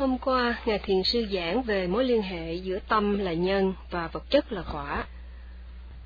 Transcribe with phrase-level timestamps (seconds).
[0.00, 4.08] Hôm qua, Ngài Thiền Sư giảng về mối liên hệ giữa tâm là nhân và
[4.08, 5.04] vật chất là quả,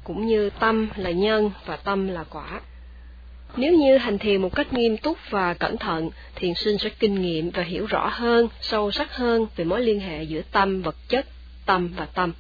[0.04, 2.60] cũng như tâm là nhân và tâm là quả.
[3.56, 7.22] Nếu như hành thiền một cách nghiêm túc và cẩn thận, thiền sinh sẽ kinh
[7.22, 10.96] nghiệm và hiểu rõ hơn, sâu sắc hơn về mối liên hệ giữa tâm, vật
[11.08, 11.26] chất,
[11.66, 12.32] tâm và tâm.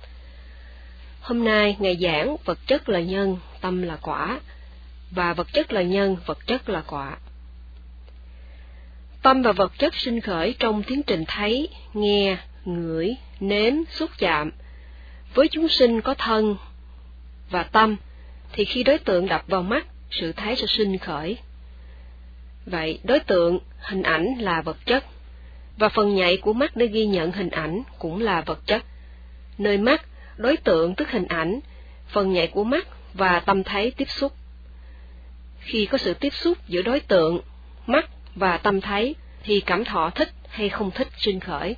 [1.20, 4.40] Hôm nay, Ngài giảng vật chất là nhân, tâm là quả,
[5.10, 7.16] và vật chất là nhân, vật chất là quả.
[9.24, 14.50] Tâm và vật chất sinh khởi trong tiến trình thấy, nghe, ngửi, nếm, xúc chạm.
[15.34, 16.56] Với chúng sinh có thân
[17.50, 17.96] và tâm,
[18.52, 21.38] thì khi đối tượng đập vào mắt, sự thấy sẽ sinh khởi.
[22.66, 25.04] Vậy, đối tượng, hình ảnh là vật chất,
[25.78, 28.82] và phần nhạy của mắt để ghi nhận hình ảnh cũng là vật chất.
[29.58, 30.06] Nơi mắt,
[30.36, 31.60] đối tượng tức hình ảnh,
[32.08, 34.32] phần nhạy của mắt và tâm thấy tiếp xúc.
[35.60, 37.40] Khi có sự tiếp xúc giữa đối tượng,
[37.86, 41.76] mắt và tâm thấy, thì cảm thọ thích hay không thích sinh khởi.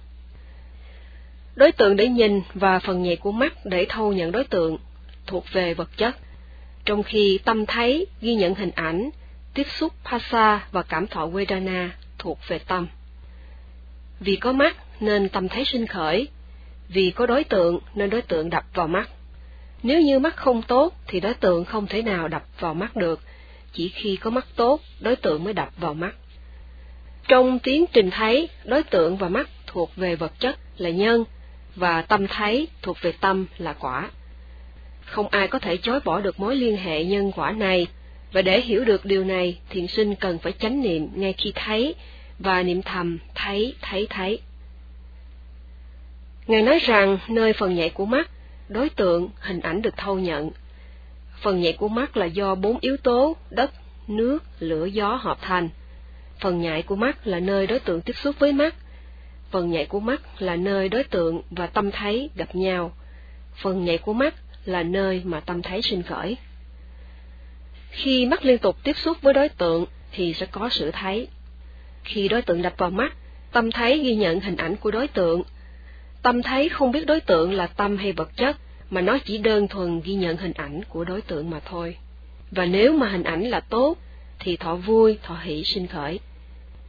[1.55, 4.79] Đối tượng để nhìn và phần nhạy của mắt để thâu nhận đối tượng
[5.27, 6.17] thuộc về vật chất,
[6.85, 9.11] trong khi tâm thấy, ghi nhận hình ảnh,
[9.55, 12.87] tiếp xúc pasa và cảm thọ vedana thuộc về tâm.
[14.21, 16.29] Vì có mắt nên tâm thấy sinh khởi,
[16.89, 19.11] vì có đối tượng nên đối tượng đập vào mắt.
[19.83, 23.21] Nếu như mắt không tốt thì đối tượng không thể nào đập vào mắt được,
[23.73, 26.15] chỉ khi có mắt tốt, đối tượng mới đập vào mắt.
[27.29, 31.25] Trong tiến trình thấy, đối tượng và mắt thuộc về vật chất là nhân,
[31.77, 34.11] và tâm thấy thuộc về tâm là quả.
[35.05, 37.87] Không ai có thể chối bỏ được mối liên hệ nhân quả này,
[38.33, 41.95] và để hiểu được điều này, thiền sinh cần phải chánh niệm ngay khi thấy,
[42.39, 44.41] và niệm thầm thấy, thấy, thấy.
[46.47, 48.31] Ngài nói rằng nơi phần nhạy của mắt,
[48.69, 50.51] đối tượng, hình ảnh được thâu nhận.
[51.41, 53.71] Phần nhạy của mắt là do bốn yếu tố đất,
[54.09, 55.69] nước, lửa, gió hợp thành.
[56.41, 58.75] Phần nhạy của mắt là nơi đối tượng tiếp xúc với mắt.
[59.51, 62.93] Phần nhạy của mắt là nơi đối tượng và tâm thấy gặp nhau.
[63.63, 66.37] Phần nhạy của mắt là nơi mà tâm thấy sinh khởi.
[67.91, 71.29] Khi mắt liên tục tiếp xúc với đối tượng thì sẽ có sự thấy.
[72.05, 73.13] Khi đối tượng đập vào mắt,
[73.53, 75.43] tâm thấy ghi nhận hình ảnh của đối tượng.
[76.23, 78.57] Tâm thấy không biết đối tượng là tâm hay vật chất,
[78.91, 81.97] mà nó chỉ đơn thuần ghi nhận hình ảnh của đối tượng mà thôi.
[82.51, 83.97] Và nếu mà hình ảnh là tốt,
[84.39, 86.21] thì thọ vui, thọ hỷ sinh khởi.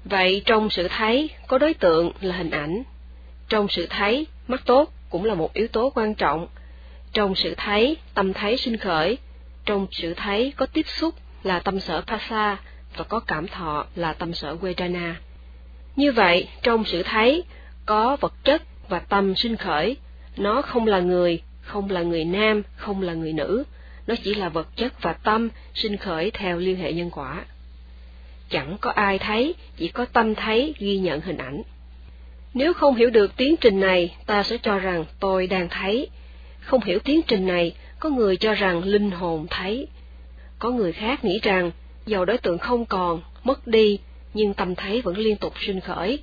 [0.06, 2.84] Vậy trong sự thấy có đối tượng là hình ảnh.
[3.50, 6.47] Trong sự thấy, mắt tốt cũng là một yếu tố quan trọng.
[7.13, 9.18] Trong sự thấy, tâm thấy sinh khởi.
[9.66, 12.58] Trong sự thấy có tiếp xúc là tâm sở pasa
[12.96, 15.16] và có cảm thọ là tâm sở vedana.
[15.96, 17.44] Như vậy, trong sự thấy
[17.85, 19.96] có vật chất và tâm sinh khởi,
[20.38, 23.64] nó không là người, không là người nam, không là người nữ,
[24.07, 27.45] nó chỉ là vật chất và tâm sinh khởi theo liên hệ nhân quả.
[28.50, 31.62] Chẳng có ai thấy, chỉ có tâm thấy ghi nhận hình ảnh.
[32.53, 36.07] Nếu không hiểu được tiến trình này, ta sẽ cho rằng tôi đang thấy.
[36.59, 39.88] Không hiểu tiến trình này, có người cho rằng linh hồn thấy.
[40.59, 41.72] Có người khác nghĩ rằng,
[42.06, 44.00] dầu đối tượng không còn, mất đi,
[44.34, 46.19] nhưng tâm thấy vẫn liên tục sinh khởi.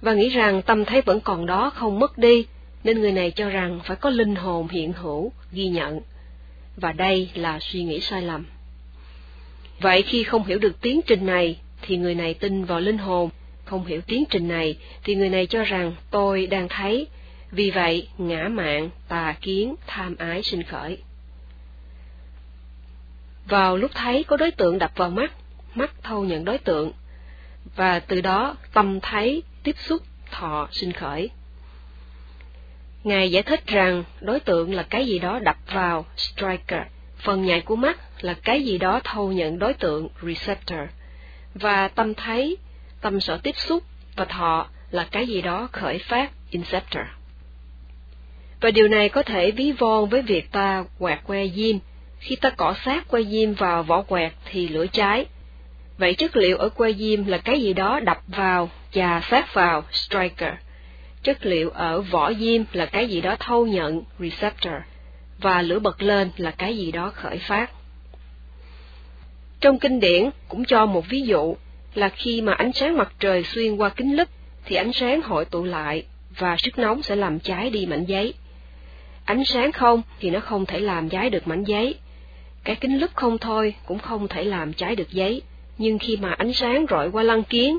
[0.00, 2.46] Và nghĩ rằng tâm thấy vẫn còn đó không mất đi,
[2.84, 6.00] nên người này cho rằng phải có linh hồn hiện hữu, ghi nhận.
[6.76, 8.46] Và đây là suy nghĩ sai lầm.
[9.80, 13.30] Vậy khi không hiểu được tiến trình này, thì người này tin vào linh hồn,
[13.64, 17.06] không hiểu tiến trình này, thì người này cho rằng tôi đang thấy,
[17.50, 20.98] vì vậy ngã mạn, tà kiến, tham ái sinh khởi.
[23.48, 25.32] Vào lúc thấy có đối tượng đập vào mắt,
[25.74, 26.92] mắt thâu nhận đối tượng,
[27.76, 31.30] và từ đó tâm thấy, tiếp xúc, thọ sinh khởi.
[33.04, 36.82] Ngài giải thích rằng đối tượng là cái gì đó đập vào, striker,
[37.18, 40.80] phần nhạy của mắt là cái gì đó thâu nhận đối tượng, receptor,
[41.54, 42.56] và tâm thấy,
[43.00, 43.82] tâm sở tiếp xúc
[44.16, 47.04] và thọ là cái gì đó khởi phát, inceptor.
[48.60, 51.76] Và điều này có thể ví von với việc ta quẹt que diêm.
[52.18, 55.26] Khi ta cọ sát que diêm vào vỏ quẹt thì lửa cháy.
[55.98, 59.84] Vậy chất liệu ở que diêm là cái gì đó đập vào, chà sát vào,
[59.90, 60.54] striker.
[61.22, 64.74] Chất liệu ở vỏ diêm là cái gì đó thâu nhận, receptor.
[65.38, 67.70] Và lửa bật lên là cái gì đó khởi phát.
[69.60, 71.56] Trong kinh điển cũng cho một ví dụ
[71.94, 74.28] là khi mà ánh sáng mặt trời xuyên qua kính lúp
[74.64, 76.04] thì ánh sáng hội tụ lại
[76.38, 78.34] và sức nóng sẽ làm cháy đi mảnh giấy.
[79.24, 81.94] Ánh sáng không thì nó không thể làm cháy được mảnh giấy.
[82.64, 85.42] Cái kính lúp không thôi cũng không thể làm cháy được giấy.
[85.78, 87.78] Nhưng khi mà ánh sáng rọi qua lăng kiến,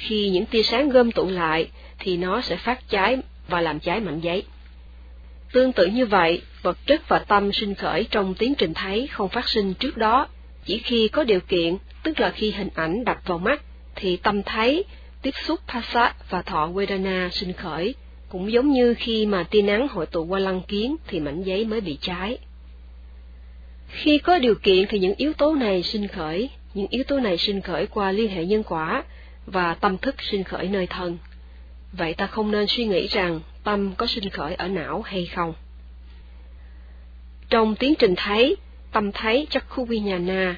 [0.00, 1.68] khi những tia sáng gom tụ lại
[1.98, 3.16] thì nó sẽ phát cháy
[3.48, 4.42] và làm cháy mảnh giấy.
[5.52, 9.28] Tương tự như vậy, vật chất và tâm sinh khởi trong tiến trình thấy không
[9.28, 10.28] phát sinh trước đó
[10.64, 13.62] chỉ khi có điều kiện, tức là khi hình ảnh đập vào mắt,
[13.96, 14.84] thì tâm thấy
[15.22, 17.94] tiếp xúc Pasa và thọ Vedana sinh khởi,
[18.28, 21.64] cũng giống như khi mà tia nắng hội tụ qua lăng kiến thì mảnh giấy
[21.64, 22.38] mới bị cháy.
[23.88, 27.38] Khi có điều kiện thì những yếu tố này sinh khởi, những yếu tố này
[27.38, 29.04] sinh khởi qua liên hệ nhân quả
[29.46, 31.18] và tâm thức sinh khởi nơi thân.
[31.92, 35.54] Vậy ta không nên suy nghĩ rằng tâm có sinh khởi ở não hay không.
[37.48, 38.56] Trong tiến trình thấy,
[38.92, 40.56] tâm thấy chắc khu vi nhà na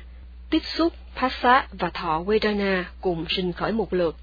[0.50, 4.16] tiếp xúc Phassa và thọ Vedana cùng sinh khởi một lượt.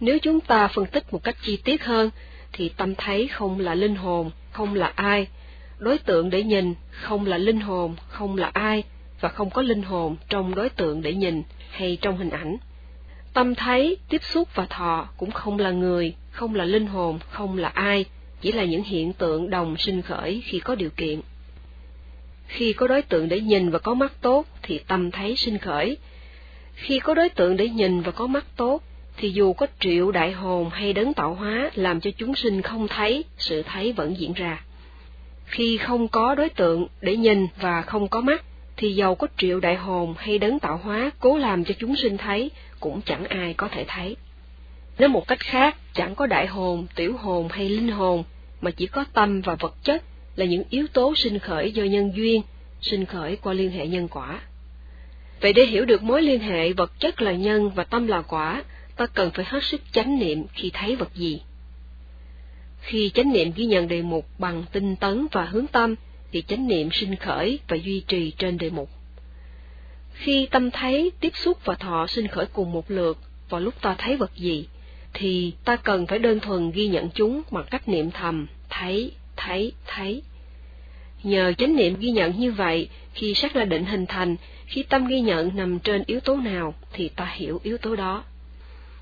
[0.00, 2.10] Nếu chúng ta phân tích một cách chi tiết hơn,
[2.52, 5.26] thì tâm thấy không là linh hồn, không là ai,
[5.78, 8.84] đối tượng để nhìn không là linh hồn, không là ai,
[9.20, 12.56] và không có linh hồn trong đối tượng để nhìn hay trong hình ảnh.
[13.36, 17.58] Tâm thấy, tiếp xúc và thọ cũng không là người, không là linh hồn, không
[17.58, 18.04] là ai,
[18.40, 21.20] chỉ là những hiện tượng đồng sinh khởi khi có điều kiện.
[22.46, 25.96] Khi có đối tượng để nhìn và có mắt tốt thì tâm thấy sinh khởi.
[26.74, 28.82] Khi có đối tượng để nhìn và có mắt tốt
[29.16, 32.88] thì dù có triệu đại hồn hay đấng tạo hóa làm cho chúng sinh không
[32.88, 34.64] thấy, sự thấy vẫn diễn ra.
[35.46, 38.44] Khi không có đối tượng để nhìn và không có mắt,
[38.76, 42.16] thì dầu có triệu đại hồn hay đấng tạo hóa cố làm cho chúng sinh
[42.16, 42.50] thấy,
[42.80, 44.16] cũng chẳng ai có thể thấy.
[44.98, 48.24] Nói một cách khác, chẳng có đại hồn, tiểu hồn hay linh hồn,
[48.60, 50.02] mà chỉ có tâm và vật chất
[50.36, 52.42] là những yếu tố sinh khởi do nhân duyên,
[52.80, 54.40] sinh khởi qua liên hệ nhân quả.
[55.40, 58.64] Vậy để hiểu được mối liên hệ vật chất là nhân và tâm là quả,
[58.96, 61.40] ta cần phải hết sức chánh niệm khi thấy vật gì.
[62.80, 65.94] Khi chánh niệm ghi nhận đề mục bằng tinh tấn và hướng tâm,
[66.36, 68.90] thì chánh niệm sinh khởi và duy trì trên đề mục.
[70.12, 73.18] Khi tâm thấy, tiếp xúc và thọ sinh khởi cùng một lượt
[73.48, 74.66] vào lúc ta thấy vật gì,
[75.14, 79.72] thì ta cần phải đơn thuần ghi nhận chúng bằng cách niệm thầm, thấy, thấy,
[79.86, 80.22] thấy.
[81.22, 84.36] Nhờ chánh niệm ghi nhận như vậy, khi sắc la định hình thành,
[84.66, 88.24] khi tâm ghi nhận nằm trên yếu tố nào, thì ta hiểu yếu tố đó.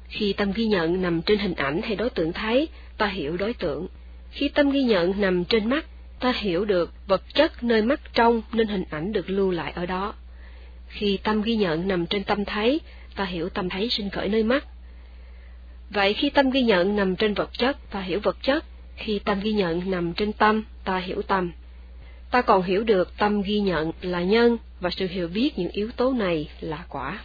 [0.09, 3.55] Khi tâm ghi nhận nằm trên hình ảnh hay đối tượng thấy, ta hiểu đối
[3.55, 3.87] tượng.
[4.31, 5.87] Khi tâm ghi nhận nằm trên mắt,
[6.25, 9.87] ta hiểu được vật chất nơi mắt trong nên hình ảnh được lưu lại ở
[9.87, 10.15] đó.
[10.89, 12.81] Khi tâm ghi nhận nằm trên tâm thấy,
[13.17, 14.65] ta hiểu tâm thấy sinh khởi nơi mắt.
[15.91, 18.65] Vậy khi tâm ghi nhận nằm trên vật chất, ta hiểu vật chất,
[18.97, 21.53] khi tâm ghi nhận nằm trên tâm, ta hiểu tâm.
[22.31, 25.91] Ta còn hiểu được tâm ghi nhận là nhân và sự hiểu biết những yếu
[25.97, 27.19] tố này là quả.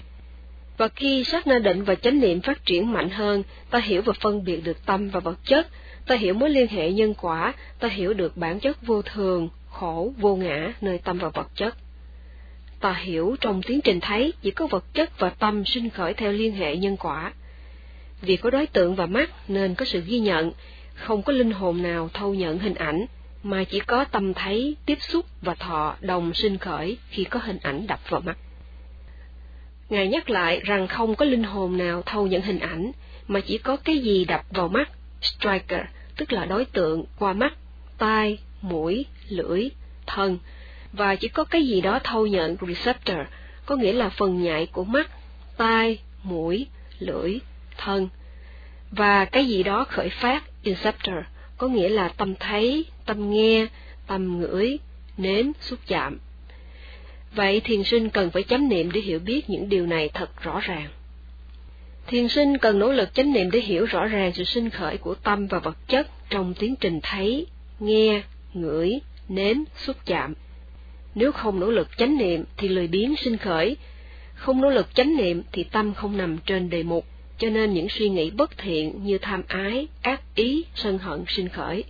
[0.78, 4.14] Và khi sát na định và chánh niệm phát triển mạnh hơn, ta hiểu và
[4.20, 5.68] phân biệt được tâm và vật chất,
[6.10, 10.14] ta hiểu mối liên hệ nhân quả, ta hiểu được bản chất vô thường, khổ,
[10.18, 11.76] vô ngã nơi tâm và vật chất.
[12.80, 16.32] Ta hiểu trong tiến trình thấy chỉ có vật chất và tâm sinh khởi theo
[16.32, 17.34] liên hệ nhân quả.
[18.22, 20.52] Vì có đối tượng và mắt nên có sự ghi nhận,
[20.94, 23.06] không có linh hồn nào thâu nhận hình ảnh,
[23.44, 27.60] mà chỉ có tâm thấy, tiếp xúc và thọ đồng sinh khởi khi có hình
[27.62, 28.38] ảnh đập vào mắt.
[29.90, 32.92] Ngài nhắc lại rằng không có linh hồn nào thâu nhận hình ảnh,
[33.28, 34.90] mà chỉ có cái gì đập vào mắt,
[35.22, 35.82] striker,
[36.20, 37.54] tức là đối tượng qua mắt,
[37.98, 39.70] tai, mũi, lưỡi,
[40.08, 40.38] thân,
[40.94, 43.18] và chỉ có cái gì đó thâu nhận receptor,
[43.66, 45.12] có nghĩa là phần nhạy của mắt,
[45.58, 46.68] tai, mũi,
[47.00, 47.40] lưỡi,
[47.78, 48.10] thân,
[48.92, 51.16] và cái gì đó khởi phát receptor,
[51.58, 53.66] có nghĩa là tâm thấy, tâm nghe,
[54.08, 54.80] tâm ngửi,
[55.18, 56.18] nếm, xúc chạm.
[57.36, 60.60] Vậy thiền sinh cần phải chánh niệm để hiểu biết những điều này thật rõ
[60.60, 60.88] ràng.
[62.10, 65.16] Thiền sinh cần nỗ lực chánh niệm để hiểu rõ ràng sự sinh khởi của
[65.16, 67.46] tâm và vật chất trong tiến trình thấy,
[67.80, 68.22] nghe,
[68.54, 70.34] ngửi, nếm, xúc chạm.
[71.16, 73.78] Nếu không nỗ lực chánh niệm thì lười biếng sinh khởi,
[74.36, 77.06] không nỗ lực chánh niệm thì tâm không nằm trên đề mục,
[77.38, 81.50] cho nên những suy nghĩ bất thiện như tham ái, ác ý, sân hận sinh
[81.50, 81.84] khởi.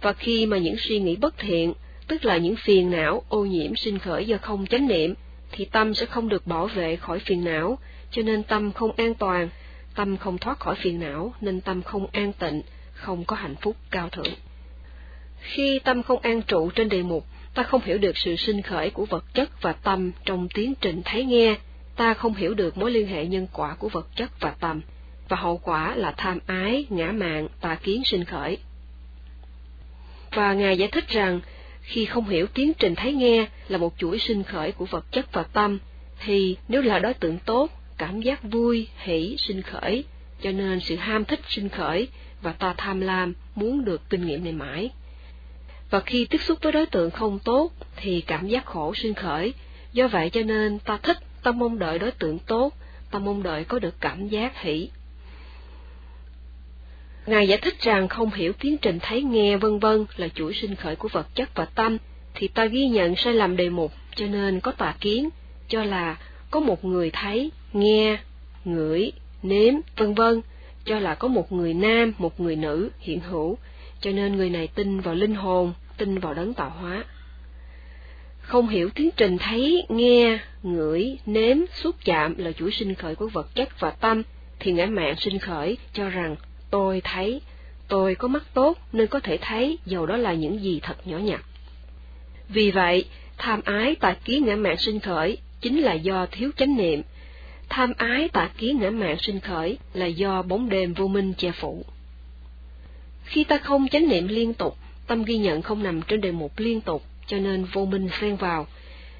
[0.00, 1.72] Và khi mà những suy nghĩ bất thiện,
[2.08, 5.14] tức là những phiền não, ô nhiễm sinh khởi do không chánh niệm,
[5.52, 7.78] thì tâm sẽ không được bảo vệ khỏi phiền não,
[8.10, 9.48] cho nên tâm không an toàn,
[9.94, 12.62] tâm không thoát khỏi phiền não, nên tâm không an tịnh,
[12.92, 14.34] không có hạnh phúc cao thượng.
[15.40, 18.90] Khi tâm không an trụ trên đề mục, ta không hiểu được sự sinh khởi
[18.90, 21.56] của vật chất và tâm trong tiến trình thấy nghe,
[21.96, 24.80] ta không hiểu được mối liên hệ nhân quả của vật chất và tâm,
[25.28, 28.58] và hậu quả là tham ái, ngã mạn, tà kiến sinh khởi.
[30.34, 31.40] Và Ngài giải thích rằng,
[31.82, 35.32] khi không hiểu tiến trình thấy nghe là một chuỗi sinh khởi của vật chất
[35.32, 35.78] và tâm,
[36.24, 40.04] thì nếu là đối tượng tốt, cảm giác vui, hỷ sinh khởi,
[40.42, 42.08] cho nên sự ham thích sinh khởi
[42.42, 44.90] và ta tham lam muốn được kinh nghiệm này mãi.
[45.90, 49.54] Và khi tiếp xúc với đối tượng không tốt thì cảm giác khổ sinh khởi,
[49.92, 52.74] do vậy cho nên ta thích, ta mong đợi đối tượng tốt,
[53.10, 54.90] ta mong đợi có được cảm giác hỷ.
[57.26, 60.74] Ngài giải thích rằng không hiểu tiến trình thấy nghe vân vân là chuỗi sinh
[60.74, 61.98] khởi của vật chất và tâm,
[62.34, 65.28] thì ta ghi nhận sai lầm đề mục, cho nên có tà kiến,
[65.68, 66.16] cho là
[66.50, 68.18] có một người thấy, nghe,
[68.64, 69.12] ngửi,
[69.42, 70.40] nếm, vân vân,
[70.84, 73.58] cho là có một người nam, một người nữ hiện hữu,
[74.00, 77.04] cho nên người này tin vào linh hồn, tin vào đấng tạo hóa.
[78.40, 83.28] Không hiểu tiến trình thấy, nghe, ngửi, nếm, xúc chạm là chuỗi sinh khởi của
[83.28, 84.22] vật chất và tâm,
[84.58, 86.36] thì ngã mạng sinh khởi cho rằng
[86.70, 87.40] tôi thấy,
[87.88, 91.18] tôi có mắt tốt nên có thể thấy dầu đó là những gì thật nhỏ
[91.18, 91.44] nhặt.
[92.48, 93.04] Vì vậy,
[93.38, 97.02] tham ái tà kiến ngã mạng sinh khởi chính là do thiếu chánh niệm,
[97.70, 101.52] tham ái tà kiến ngã mạng sinh khởi là do bóng đêm vô minh che
[101.52, 101.84] phủ.
[103.24, 106.52] Khi ta không chánh niệm liên tục, tâm ghi nhận không nằm trên đề mục
[106.56, 108.66] liên tục, cho nên vô minh xen vào.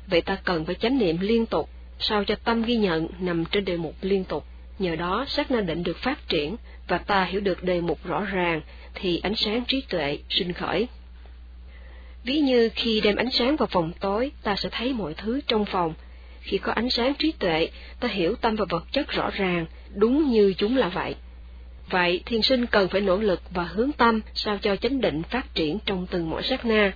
[0.06, 3.64] Vậy ta cần phải chánh niệm liên tục, sao cho tâm ghi nhận nằm trên
[3.64, 4.44] đề mục liên tục.
[4.78, 6.56] Nhờ đó sát na định được phát triển
[6.88, 8.60] và ta hiểu được đề mục rõ ràng
[8.94, 10.88] thì ánh sáng trí tuệ sinh khởi.
[12.24, 15.64] Ví như khi đem ánh sáng vào phòng tối, ta sẽ thấy mọi thứ trong
[15.64, 15.94] phòng.
[16.40, 17.68] Khi có ánh sáng trí tuệ,
[18.00, 21.14] ta hiểu tâm và vật chất rõ ràng, đúng như chúng là vậy.
[21.90, 25.54] Vậy, thiền sinh cần phải nỗ lực và hướng tâm sao cho chánh định phát
[25.54, 26.92] triển trong từng mỗi sát na.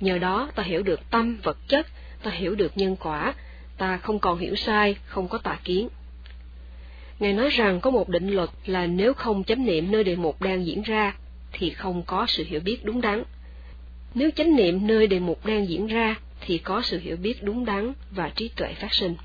[0.00, 1.86] Nhờ đó ta hiểu được tâm, vật chất,
[2.22, 3.34] ta hiểu được nhân quả,
[3.78, 5.88] ta không còn hiểu sai, không có tà kiến.
[7.18, 10.42] Ngài nói rằng có một định luật là nếu không chánh niệm nơi đề mục
[10.42, 11.14] đang diễn ra,
[11.52, 13.22] thì không có sự hiểu biết đúng đắn.
[14.14, 16.14] Nếu chánh niệm nơi đề mục đang diễn ra,
[16.48, 19.16] thì có sự hiểu biết đúng đắn và trí tuệ phát sinh.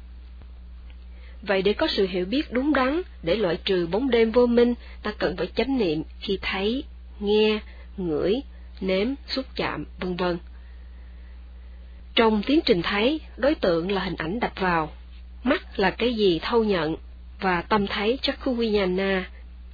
[1.42, 4.74] Vậy để có sự hiểu biết đúng đắn, để loại trừ bóng đêm vô minh,
[5.03, 6.84] ta cần phải chánh niệm khi thấy,
[7.20, 7.60] nghe,
[7.98, 8.42] ngửi,
[8.82, 10.38] nếm, xúc chạm, vân vân.
[12.15, 14.92] Trong tiến trình thấy, đối tượng là hình ảnh đập vào,
[15.44, 16.96] mắt là cái gì thâu nhận,
[17.39, 19.30] và tâm thấy Chakkuvinyana,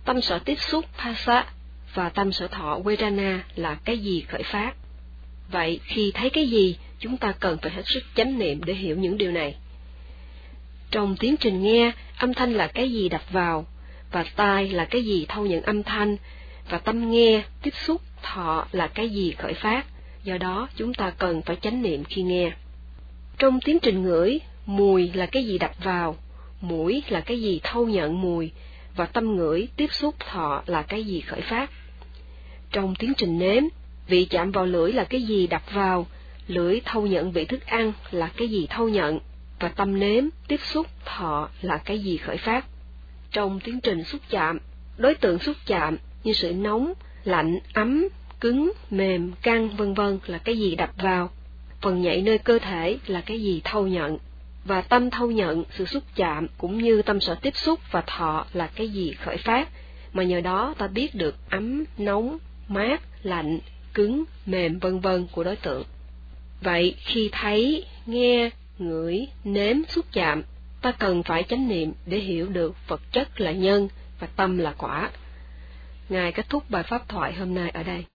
[0.06, 1.46] tâm sở tiếp xúc Phasa
[1.94, 4.74] và tâm sở thọ Vedana là cái gì khởi phát.
[5.52, 8.96] Vậy khi thấy cái gì, chúng ta cần phải hết sức chánh niệm để hiểu
[8.96, 9.56] những điều này.
[10.92, 13.66] Trong tiến trình nghe, âm thanh là cái gì đập vào,
[14.12, 16.18] và tai là cái gì thâu nhận âm thanh,
[16.70, 19.86] và tâm nghe, tiếp xúc, thọ là cái gì khởi phát,
[20.24, 22.52] do đó chúng ta cần phải chánh niệm khi nghe.
[23.38, 26.16] Trong tiến trình ngửi, mùi là cái gì đập vào,
[26.62, 28.52] mũi là cái gì thâu nhận mùi,
[28.96, 31.72] và tâm ngửi, tiếp xúc, thọ là cái gì khởi phát.
[32.72, 33.64] Trong tiến trình nếm,
[34.08, 36.08] vị chạm vào lưỡi là cái gì đập vào,
[36.50, 39.20] lưỡi thâu nhận vị thức ăn là cái gì thâu nhận,
[39.60, 42.66] và tâm nếm, tiếp xúc, thọ là cái gì khởi phát.
[43.32, 44.60] Trong tiến trình xúc chạm,
[44.98, 48.08] đối tượng xúc chạm như sự nóng, lạnh, ấm,
[48.40, 51.30] cứng, mềm, căng, vân vân là cái gì đập vào,
[51.82, 54.18] phần nhạy nơi cơ thể là cái gì thâu nhận,
[54.66, 58.46] và tâm thâu nhận sự xúc chạm cũng như tâm sở tiếp xúc và thọ
[58.54, 59.70] là cái gì khởi phát,
[60.14, 62.38] mà nhờ đó ta biết được ấm, nóng,
[62.68, 63.60] mát, lạnh,
[63.94, 65.84] cứng, mềm vân vân của đối tượng.
[66.62, 68.50] Vậy khi thấy, nghe,
[68.80, 70.44] ngửi, nếm, xúc chạm,
[70.82, 73.90] ta cần phải chánh niệm để hiểu được vật chất là nhân
[74.20, 75.12] và tâm là quả.
[76.10, 78.06] Ngài kết thúc bài pháp thoại hôm nay ở đây.